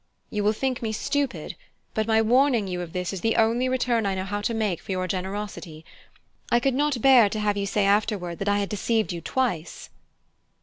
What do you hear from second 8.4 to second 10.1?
I had deceived you twice."